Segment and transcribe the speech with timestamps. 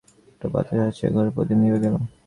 [0.31, 1.95] একটা বাতাস আসিয়া ঘরের প্রদীপ নিবিয়া গেল।